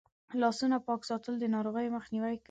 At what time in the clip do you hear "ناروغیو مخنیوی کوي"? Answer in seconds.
1.55-2.39